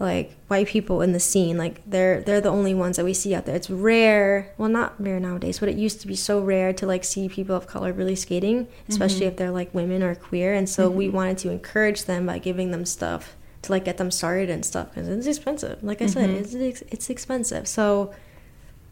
[0.01, 3.35] like white people in the scene like they're they're the only ones that we see
[3.35, 6.73] out there it's rare well not rare nowadays but it used to be so rare
[6.73, 9.27] to like see people of color really skating especially mm-hmm.
[9.27, 10.97] if they're like women or queer and so mm-hmm.
[10.97, 14.65] we wanted to encourage them by giving them stuff to like get them started and
[14.65, 16.43] stuff because it's expensive like i mm-hmm.
[16.43, 18.11] said it's, it's expensive so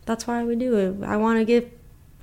[0.05, 1.69] that's why we do it i want to give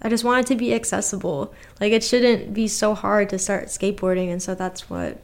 [0.02, 3.66] i just want it to be accessible like it shouldn't be so hard to start
[3.66, 5.20] skateboarding and so that's what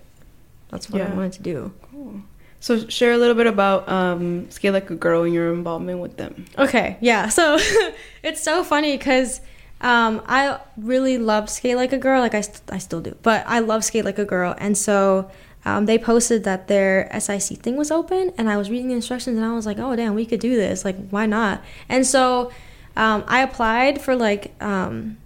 [0.71, 1.13] that's what yeah.
[1.13, 2.23] i wanted to do cool
[2.63, 6.17] so share a little bit about um, Skate Like a Girl and your involvement with
[6.17, 6.45] them.
[6.57, 7.29] Okay, yeah.
[7.29, 7.59] So
[8.23, 9.41] it's so funny because
[9.81, 12.21] um, I really love Skate Like a Girl.
[12.21, 14.55] Like I, st- I still do, but I love Skate Like a Girl.
[14.59, 15.29] And so
[15.65, 19.37] um, they posted that their SIC thing was open, and I was reading the instructions,
[19.37, 20.85] and I was like, oh damn, we could do this.
[20.85, 21.65] Like why not?
[21.89, 22.53] And so
[22.95, 25.17] um, I applied for like um,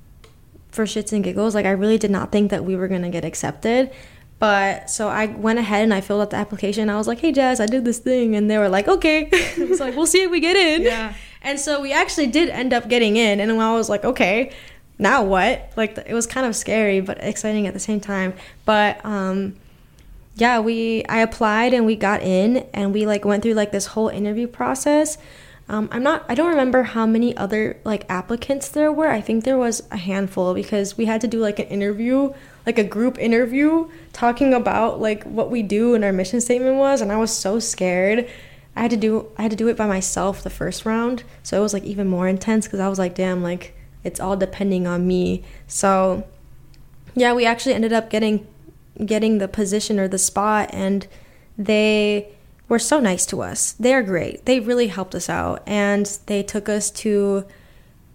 [0.70, 1.54] for shits and giggles.
[1.54, 3.90] Like I really did not think that we were gonna get accepted.
[4.38, 6.90] But so I went ahead and I filled out the application.
[6.90, 9.64] I was like, "Hey, Jazz, I did this thing," and they were like, "Okay." I
[9.64, 11.14] was like, "We'll see if we get in." Yeah.
[11.42, 14.52] And so we actually did end up getting in, and I was like, "Okay,
[14.98, 18.34] now what?" Like it was kind of scary but exciting at the same time.
[18.66, 19.56] But um,
[20.34, 23.86] yeah, we I applied and we got in, and we like went through like this
[23.86, 25.16] whole interview process.
[25.68, 26.24] Um, I'm not.
[26.28, 29.08] I don't remember how many other like applicants there were.
[29.08, 32.32] I think there was a handful because we had to do like an interview
[32.66, 37.00] like a group interview talking about like what we do and our mission statement was
[37.00, 38.28] and I was so scared.
[38.74, 41.22] I had to do I had to do it by myself the first round.
[41.42, 43.74] So it was like even more intense cuz I was like damn like
[44.04, 45.44] it's all depending on me.
[45.66, 46.24] So
[47.14, 48.46] yeah, we actually ended up getting
[49.04, 51.06] getting the position or the spot and
[51.56, 52.28] they
[52.68, 53.72] were so nice to us.
[53.72, 54.44] They're great.
[54.44, 57.44] They really helped us out and they took us to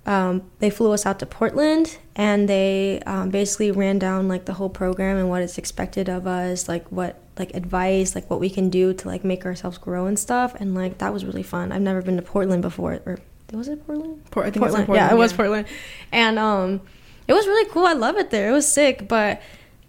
[0.06, 4.54] um, they flew us out to Portland and they um, basically ran down like the
[4.54, 8.50] whole program and what is expected of us, like what like advice, like what we
[8.50, 10.56] can do to like make ourselves grow and stuff.
[10.60, 11.72] And like that was really fun.
[11.72, 13.20] I've never been to Portland before, or
[13.52, 14.26] was it Portland?
[14.32, 14.86] Port, I think Portland.
[14.88, 15.10] Portland.
[15.10, 15.68] Yeah, it was Portland,
[16.12, 16.82] and um,
[17.28, 17.86] it was really cool.
[17.86, 18.50] I love it there.
[18.50, 19.42] It was sick, but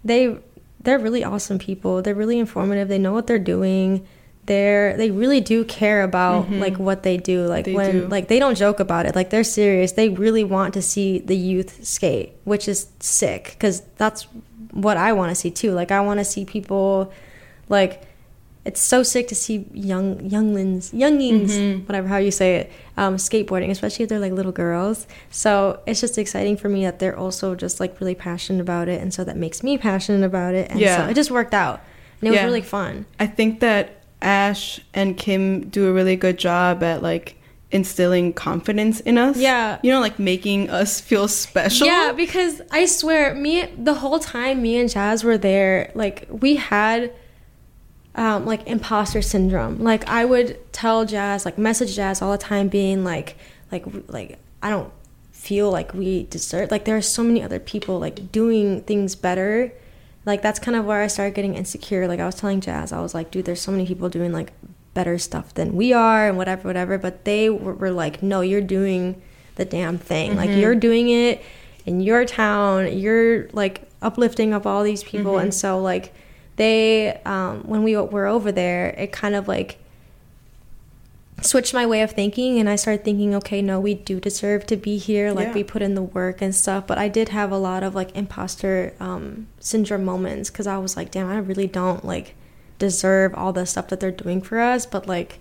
[0.03, 0.37] they
[0.81, 2.01] they're really awesome people.
[2.01, 2.87] They're really informative.
[2.87, 4.07] They know what they're doing
[4.45, 6.59] they're they really do care about mm-hmm.
[6.59, 8.07] like what they do like they when do.
[8.07, 11.35] like they don't joke about it like they're serious they really want to see the
[11.35, 14.23] youth skate which is sick because that's
[14.71, 17.11] what i want to see too like i want to see people
[17.69, 18.03] like
[18.65, 21.85] it's so sick to see young younglings youngings mm-hmm.
[21.85, 26.01] whatever how you say it um, skateboarding especially if they're like little girls so it's
[26.01, 29.23] just exciting for me that they're also just like really passionate about it and so
[29.23, 30.97] that makes me passionate about it and yeah.
[30.97, 31.81] so it just worked out
[32.21, 32.43] and it yeah.
[32.43, 37.03] was really fun i think that Ash and Kim do a really good job at
[37.03, 37.35] like
[37.71, 39.37] instilling confidence in us.
[39.37, 39.79] Yeah.
[39.83, 41.87] You know, like making us feel special.
[41.87, 46.55] Yeah, because I swear, me the whole time me and Jazz were there, like we
[46.55, 47.11] had
[48.15, 49.83] um, like imposter syndrome.
[49.83, 53.37] Like I would tell Jazz, like message Jazz all the time, being like,
[53.71, 54.93] like, like I don't
[55.31, 56.71] feel like we deserve.
[56.71, 59.73] Like there are so many other people like doing things better
[60.25, 62.07] like that's kind of where I started getting insecure.
[62.07, 64.53] Like I was telling Jazz, I was like, dude, there's so many people doing like
[64.93, 66.97] better stuff than we are and whatever, whatever.
[66.97, 69.21] But they were, were like, no, you're doing
[69.55, 70.31] the damn thing.
[70.31, 70.39] Mm-hmm.
[70.39, 71.41] Like you're doing it
[71.85, 72.97] in your town.
[72.97, 75.43] You're like uplifting up all these people, Mm-hmm.
[75.43, 76.13] and so like
[76.55, 79.77] they, um, when we were over there, it kind of like
[81.43, 84.75] switched my way of thinking and I started thinking, okay, no, we do deserve to
[84.77, 85.31] be here.
[85.31, 85.53] Like Yeah.
[85.53, 86.87] we put in the work and stuff.
[86.87, 90.95] But I did have a lot of like imposter um, syndrome moments because I was
[90.97, 92.33] like, damn, I really don't like
[92.79, 94.85] deserve all the stuff that they're doing for us.
[94.85, 95.39] But like,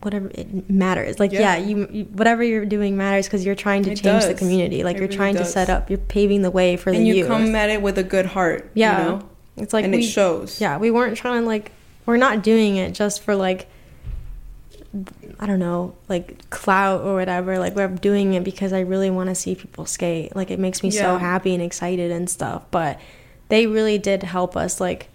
[0.00, 1.18] whatever it matters.
[1.18, 1.56] Like, Yeah.
[1.56, 4.84] yeah, you, you whatever you're doing matters because you're trying to It change the community.
[4.84, 5.48] Like It you're really trying does.
[5.48, 5.90] to set up.
[5.90, 7.28] You're paving the way for and the you youth.
[7.28, 8.70] come at it with a good heart.
[8.74, 9.28] yeah, You know?
[9.56, 10.60] it's like and we, it shows.
[10.60, 11.72] yeah, we weren't trying to like
[12.06, 13.66] we're not doing it just for like
[15.38, 17.58] I don't know, like clout or whatever.
[17.58, 20.34] Like we're doing it because I really want to see people skate.
[20.34, 22.64] Like it makes me so happy and excited and stuff.
[22.70, 22.98] But
[23.48, 25.08] they really did help us like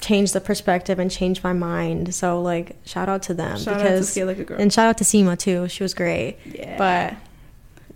[0.00, 2.14] change the perspective and change my mind.
[2.14, 4.60] So like shout out to them Shout out to because Like a Girl.
[4.60, 5.68] and shout out to Sima too.
[5.68, 6.38] She was great.
[6.44, 6.76] Yeah.
[6.76, 7.14] But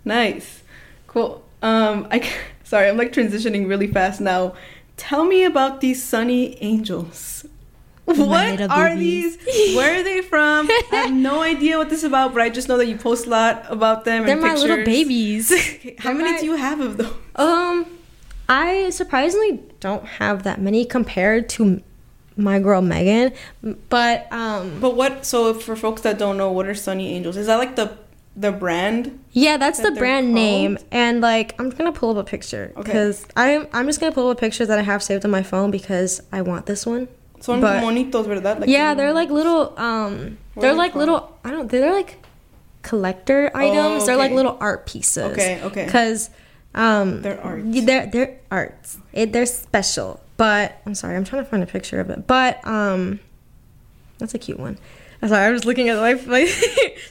[0.05, 0.61] Nice.
[1.07, 1.43] Cool.
[1.61, 2.29] Um I
[2.63, 4.55] sorry, I'm like transitioning really fast now.
[4.97, 7.45] Tell me about these Sunny Angels.
[8.07, 9.37] What are these?
[9.75, 10.67] Where are they from?
[10.69, 13.25] I have no idea what this is about, but I just know that you post
[13.27, 14.25] a lot about them.
[14.25, 15.51] they're and my little babies.
[15.51, 17.13] Okay, How They're many my- do you have of them?
[17.35, 17.85] Um,
[18.49, 21.81] I surprisingly don't have that many compared to
[22.37, 23.33] my girl Megan,
[23.89, 25.25] but um, But what?
[25.25, 27.35] So for folks that don't know, what are Sunny Angels?
[27.35, 27.97] Is that like the
[28.35, 29.19] the brand?
[29.31, 30.77] yeah, that's That the brand name.
[30.91, 32.83] And like, I'm gonna pull up a picture Okay.
[32.83, 35.43] because I'm I'm just gonna pull up a picture that I have saved on my
[35.43, 37.07] phone because I want this one.
[37.39, 38.59] Son But- monitos, ¿verdad?
[38.59, 42.17] Like yeah, they're like little um, they're like little I don't they're like
[42.81, 44.05] collector items.
[44.05, 45.31] They're like little art pieces.
[45.33, 45.85] Okay, okay.
[45.85, 46.29] Because
[46.73, 47.61] um, They're art.
[47.65, 48.97] They're they're arts.
[49.13, 50.21] It, they're special.
[50.37, 52.27] But I'm sorry, I'm trying to find a picture of it.
[52.27, 53.19] But um,
[54.19, 54.77] that's a cute one.
[55.21, 56.45] I'm sorry, I was looking at my, my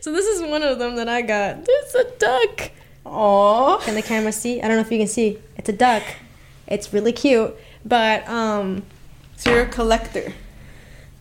[0.01, 1.59] so this is one of them that I got.
[1.67, 2.71] It's a duck.
[3.05, 3.79] Aw.
[3.79, 4.61] Can the camera see?
[4.61, 5.39] I don't know if you can see.
[5.57, 6.03] It's a duck.
[6.69, 7.57] It's really cute.
[7.85, 8.85] But um,
[9.37, 10.33] So you're a collector.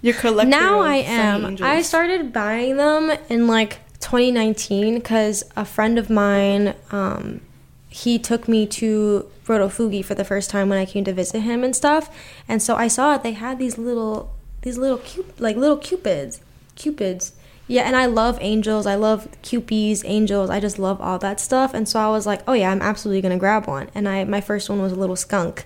[0.02, 0.50] You're a collector.
[0.50, 1.46] now I am.
[1.46, 1.68] Angels.
[1.68, 7.42] I started buying them in like 2019 because a friend of mine, um,
[7.90, 11.64] he took me to Rotofugi for the first time when I came to visit him
[11.64, 12.16] and stuff.
[12.48, 13.18] And so I saw.
[13.18, 16.42] They had these little, these little cute, like little cupids,
[16.76, 17.34] cupids.
[17.68, 18.86] Yeah, and I love angels.
[18.86, 20.50] I love cupies, angels.
[20.50, 21.74] I just love all that stuff.
[21.74, 23.90] And so I was like, oh yeah, I'm absolutely gonna grab one.
[23.96, 25.66] And I, my first one was a little skunk.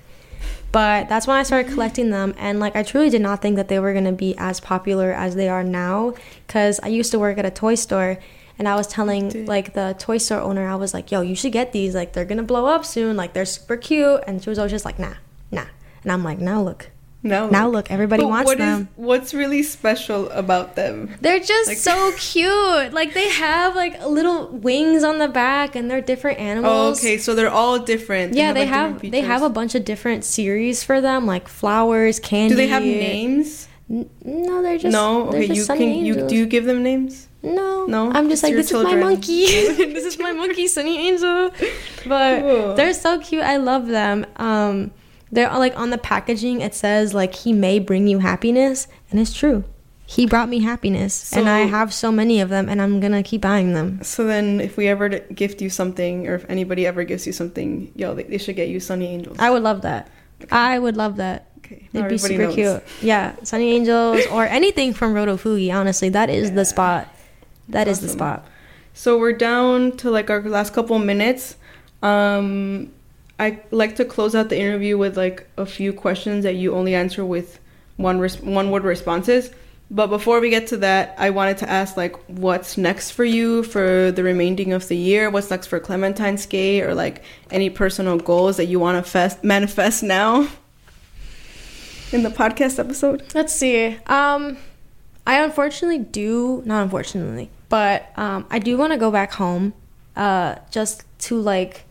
[0.71, 3.69] But that's when I started collecting them, and like I truly did not think that
[3.69, 6.13] they were gonna be as popular as they are now.
[6.47, 8.19] Cause I used to work at a toy store,
[8.59, 11.35] and I was telling Did- like the toy store owner, I was like, "Yo, you
[11.35, 11.95] should get these.
[11.95, 13.17] Like they're gonna blow up soon.
[13.17, 15.15] Like they're super cute." And she was always just like, "Nah,
[15.49, 15.65] nah."
[16.03, 19.33] And I'm like, "Now look, now now look, everybody But wants what is- them." what's
[19.33, 21.13] really special about them?
[21.21, 22.93] They're just Like- so cute.
[22.93, 26.99] Like they have like little wings on the back, and they're different Oh, animals.
[26.99, 28.33] okay, so they're all different.
[28.35, 31.47] Yeah, they like, have different they have a bunch of different series for them, like
[31.47, 32.49] flowers, candy.
[32.49, 33.67] Do they have names?
[33.89, 35.29] N- No, they're just no.
[35.31, 36.05] They're Okay, just you sunny can.
[36.05, 37.27] You do you give them names?
[37.41, 38.11] No, No?
[38.11, 39.45] I'm just like your this is my monkey.
[39.95, 41.49] this is my monkey, Sunny Angel.
[42.05, 42.75] But Cool.
[42.75, 43.43] they're so cute.
[43.43, 44.25] I love them.
[44.35, 44.91] Um,
[45.31, 46.61] they're like on the packaging.
[46.61, 49.63] It says like he may bring you happiness, and it's true.
[50.05, 53.41] He brought me happiness, and I have so many of them, and I'm gonna keep
[53.41, 53.99] buying them.
[54.03, 57.91] So then, if we ever gift you something, or if anybody ever gives you something,
[57.95, 59.37] yo, they, they should get you Sunny Angels.
[59.39, 60.09] I would love that.
[60.51, 61.51] I would love that.
[61.59, 62.55] okay, It'd be super knows.
[62.55, 62.83] cute.
[63.03, 65.71] Yeah, Sunny Angels or anything from Rotofugi.
[65.71, 66.55] Honestly, that is Yeah.
[66.55, 67.07] the spot.
[67.67, 68.47] That is the spot.
[68.95, 71.55] So we're down to like our last couple minutes.
[72.01, 72.91] Um,
[73.39, 76.93] I like to close out the interview with like a few questions that you only
[76.93, 77.59] answer with
[77.95, 79.49] one res- one word responses.
[79.91, 83.63] But before we get to that, I wanted to ask like what's next for you
[83.63, 85.29] for the remaining of the year?
[85.29, 89.43] What's next for Clementine Skate or like any personal goals that you want to fest-
[89.43, 90.41] manifest now
[92.11, 93.23] in the podcast episode?
[93.33, 93.97] Let's see.
[94.05, 94.57] Um,
[95.25, 99.73] I unfortunately do not unfortunately, but um, I do want to go back home,
[100.15, 101.85] uh, just to like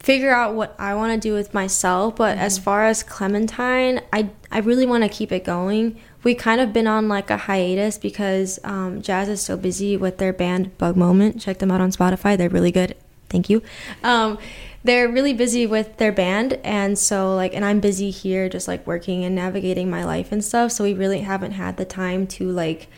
[0.00, 2.16] figure out what I want to do with myself.
[2.16, 6.00] But as far as Clementine, I I really want to keep it going.
[6.24, 10.18] We kind of been on like a hiatus because um, Jazz is so busy with
[10.18, 11.40] their band Bug Moment.
[11.40, 12.96] Check them out on Spotify; they're really good.
[13.28, 13.62] Thank you.
[14.02, 14.38] Um,
[14.82, 18.86] they're really busy with their band, and so like, and I'm busy here, just like
[18.86, 20.72] working and navigating my life and stuff.
[20.72, 22.88] So we really haven't had the time to like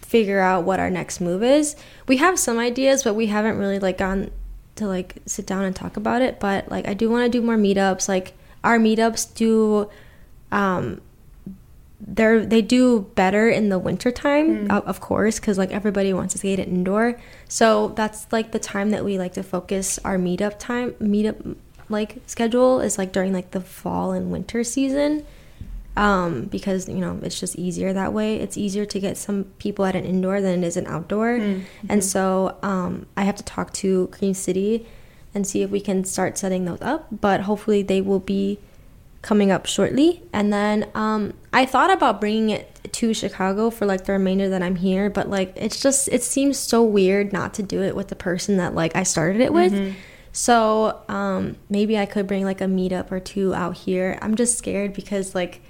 [0.00, 1.74] figure out what our next move is.
[2.06, 4.30] We have some ideas, but we haven't really like gone
[4.76, 6.40] to like sit down and talk about it.
[6.40, 8.08] But like I do want to do more meetups.
[8.08, 9.90] Like our meetups do
[10.50, 11.00] um
[12.04, 14.84] they're they do better in the wintertime, mm.
[14.84, 17.20] of course, because like everybody wants to skate it indoor.
[17.48, 21.56] So that's like the time that we like to focus our meetup time meetup
[21.88, 25.24] like schedule is like during like the fall and winter season
[25.96, 28.36] um, because you know it's just easier that way.
[28.36, 31.86] It's easier to get some people at an indoor than it is an outdoor, mm-hmm.
[31.88, 34.86] and so um, I have to talk to Cream City
[35.34, 37.08] and see if we can start setting those up.
[37.10, 38.58] But hopefully they will be
[39.22, 40.22] coming up shortly.
[40.32, 44.62] And then um, I thought about bringing it to Chicago for like the remainder that
[44.62, 48.08] I'm here, but like it's just it seems so weird not to do it with
[48.08, 49.72] the person that like I started it with.
[49.72, 49.96] Mm-hmm.
[50.32, 54.18] So um, maybe I could bring like a meetup or two out here.
[54.20, 55.62] I'm just scared because like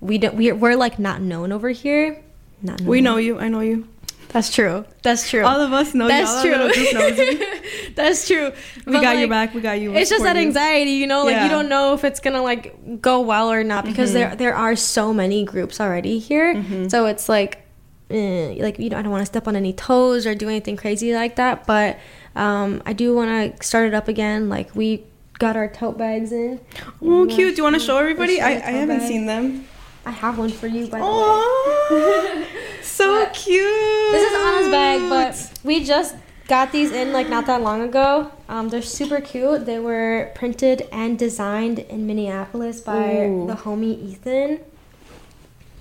[0.00, 2.22] we don't we're, we're like not known over here.
[2.62, 2.88] Not known.
[2.88, 3.38] We know you.
[3.38, 3.88] I know you.
[4.28, 4.84] That's true.
[5.02, 5.44] That's true.
[5.44, 6.54] All of us know That's you.
[6.54, 7.92] All true.
[7.94, 8.52] That's true.
[8.86, 9.54] We but got like, your back.
[9.54, 9.92] We got you.
[9.92, 11.44] It's just that anxiety, you know, like yeah.
[11.44, 14.30] you don't know if it's gonna like go well or not because mm-hmm.
[14.30, 16.54] there there are so many groups already here.
[16.54, 16.88] Mm-hmm.
[16.88, 17.66] So it's like,
[18.10, 20.76] eh, like you know, I don't want to step on any toes or do anything
[20.76, 21.66] crazy like that.
[21.66, 21.98] But
[22.36, 24.48] um, I do want to start it up again.
[24.48, 25.04] Like we
[25.40, 26.60] got our tote bags in.
[27.02, 27.56] Oh, cute!
[27.56, 28.40] Do you want to show everybody?
[28.40, 29.08] I, I haven't bag.
[29.08, 29.66] seen them.
[30.04, 32.46] I have one for you, by the way.
[32.82, 34.12] so cute.
[34.12, 36.16] This is Anna's bag, but we just
[36.48, 38.30] got these in like not that long ago.
[38.48, 39.66] Um, they're super cute.
[39.66, 43.46] They were printed and designed in Minneapolis by Ooh.
[43.46, 44.60] the homie Ethan.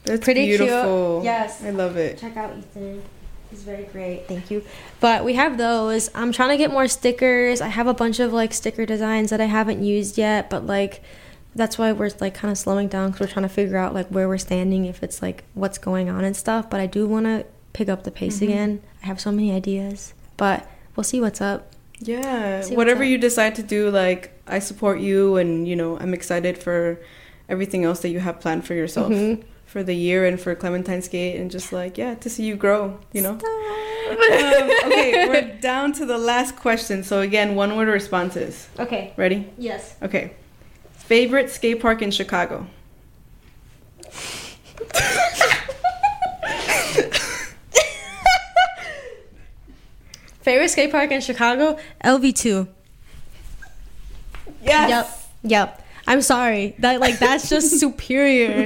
[0.03, 1.17] That's pretty beautiful.
[1.17, 1.25] cute.
[1.25, 2.17] Yes, I love it.
[2.17, 3.01] Check out Ethan.
[3.49, 4.27] He's very great.
[4.27, 4.63] Thank you.
[4.99, 6.09] But we have those.
[6.13, 7.61] I'm trying to get more stickers.
[7.61, 11.01] I have a bunch of like sticker designs that I haven't used yet, but like
[11.55, 14.07] that's why we're like kind of slowing down because we're trying to figure out like
[14.07, 17.25] where we're standing if it's like what's going on and stuff but i do want
[17.25, 18.45] to pick up the pace mm-hmm.
[18.45, 18.81] again.
[19.03, 21.73] I have so many ideas but we'll see what's up.
[21.99, 26.57] Yeah whatever you decide to do like i support you and you know i'm excited
[26.57, 26.99] for
[27.49, 29.41] everything else that you have planned for yourself mm-hmm.
[29.65, 32.97] for the year and for clementine skate and just like yeah to see you grow
[33.11, 33.31] you know?
[33.31, 33.39] Um,
[34.85, 38.69] okay we're down to the last question so again one word responses.
[38.79, 39.13] Okay.
[39.17, 39.51] Ready?
[39.57, 39.95] Yes.
[40.01, 40.31] Okay
[41.09, 42.67] Favorite skate park in Chicago?
[50.41, 51.79] Favorite skate park in Chicago?
[52.05, 52.67] LV2.
[54.61, 54.89] Yes.
[55.41, 55.49] Yep.
[55.51, 55.83] Yep.
[56.05, 56.75] I'm sorry.
[56.77, 58.65] That like that's just superior.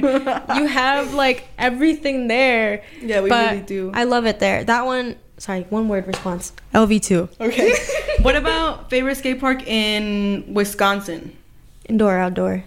[0.54, 2.84] you have like everything there.
[3.00, 3.90] Yeah, we really do.
[3.94, 4.64] I love it there.
[4.64, 6.52] That one sorry, one word response.
[6.74, 7.40] LV2.
[7.40, 7.72] Okay.
[8.22, 11.38] what about favorite skate park in Wisconsin?
[11.86, 12.64] Indoor, outdoor.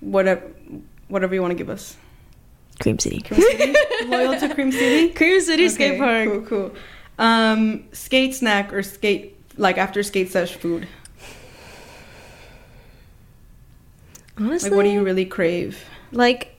[0.00, 0.42] Whatever,
[1.08, 1.96] whatever you want to give us.
[2.80, 3.20] Cream City.
[3.20, 3.74] Cream City.
[4.06, 5.12] Loyal to Cream City.
[5.12, 6.28] Cream City okay, skate park.
[6.28, 6.74] Cool, cool.
[7.18, 10.88] Um, skate snack or skate like after skate sesh food.
[14.38, 15.84] Honestly, like what do you really crave?
[16.10, 16.56] Like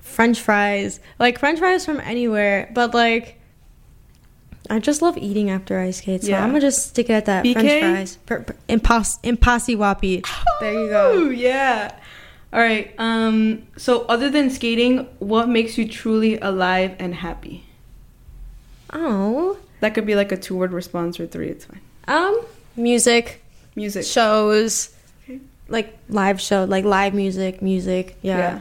[0.00, 3.39] French fries, like French fries from anywhere, but like
[4.70, 6.44] I just love eating after I skate, so yeah.
[6.44, 7.44] I'm gonna just stick it at that.
[7.44, 7.52] BK?
[7.54, 10.24] French fries, per, per, impos, impossy wappy.
[10.60, 11.28] there you go.
[11.30, 11.92] Yeah.
[12.52, 12.94] All right.
[12.96, 13.66] Um.
[13.76, 17.64] So, other than skating, what makes you truly alive and happy?
[18.92, 19.58] Oh.
[19.80, 21.48] That could be like a two-word response or three.
[21.48, 21.80] It's fine.
[22.06, 22.40] Um.
[22.76, 23.42] Music.
[23.74, 24.04] Music.
[24.04, 24.94] Shows.
[25.24, 25.40] Okay.
[25.68, 28.16] Like live show, like live music, music.
[28.22, 28.38] Yeah.
[28.38, 28.60] yeah.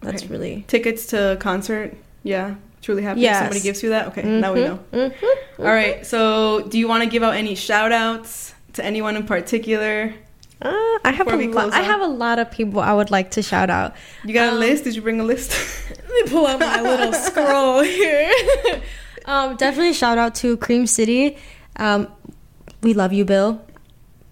[0.00, 0.32] That's okay.
[0.32, 1.94] really tickets to concert.
[2.22, 3.36] Yeah truly happy yes.
[3.36, 4.08] if somebody gives you that?
[4.08, 4.40] Okay, mm-hmm.
[4.40, 4.80] now we know.
[4.92, 5.62] Mm-hmm.
[5.62, 9.26] All right, so do you want to give out any shout outs to anyone in
[9.26, 10.14] particular?
[10.62, 11.72] Uh, I have a lot.
[11.72, 13.94] I have a lot of people I would like to shout out.
[14.24, 14.84] You got um, a list?
[14.84, 15.52] Did you bring a list?
[15.90, 18.30] let me pull out my little scroll here.
[19.24, 21.38] um, definitely shout out to Cream City.
[21.76, 22.08] Um,
[22.82, 23.62] we love you, Bill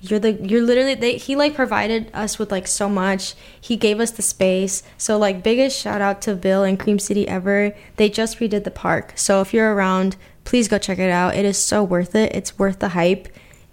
[0.00, 3.34] you're the you're literally they he like provided us with like so much.
[3.60, 4.82] He gave us the space.
[4.96, 7.74] So like biggest shout out to bill and cream city ever.
[7.96, 9.12] They just redid the park.
[9.16, 10.16] So if you're around
[10.48, 11.36] please go check it out.
[11.36, 12.34] It is so worth it.
[12.34, 13.28] It's worth the hype.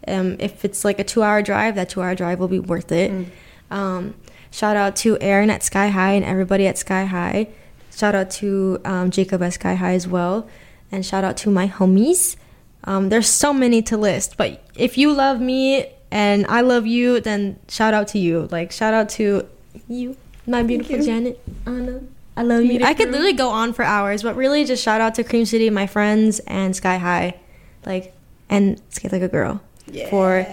[0.10, 2.92] Um, if it's like a two hour drive that two hour drive will be worth
[2.92, 3.12] it.
[3.12, 3.28] Mm.
[3.72, 4.16] um,
[4.52, 7.48] shout out to aaron at sky high and everybody at sky high.
[7.96, 10.50] Shout out to um, jacob at sky high as well.
[10.92, 12.36] And shout out to my homies.
[12.84, 17.20] Um, there's so many to list but if you love me and I love you,
[17.20, 18.48] then shout out to you.
[18.50, 19.46] Like shout out to
[19.90, 20.16] you,
[20.48, 22.04] my beautiful Janet, Anna.
[22.38, 22.86] I love you.
[22.86, 25.70] I could literally go on for hours, but really just shout out to Cream City,
[25.70, 27.38] my friends, and Sky High,
[27.86, 28.16] like
[28.50, 29.62] and Skate Like a Girl
[29.92, 30.10] yeah.
[30.10, 30.48] for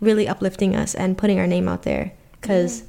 [0.00, 2.14] really uplifting us and putting our name out there.
[2.40, 2.86] Cause yeah.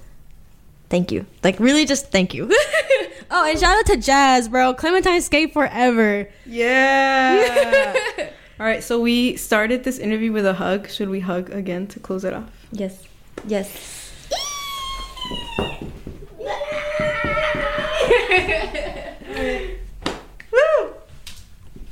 [0.87, 2.45] thank you, like really, just thank you.
[3.31, 4.73] oh, and shout out to Jazz, bro.
[4.73, 6.29] Clementine Skate forever.
[6.45, 8.29] Yeah.
[8.63, 10.89] All right, so we started this interview with a hug.
[10.89, 12.49] Should we hug again to close it off?
[12.71, 13.03] Yes.
[13.45, 14.09] Yes.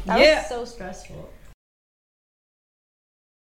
[0.05, 0.39] That Yeah.
[0.39, 1.30] was so stressful.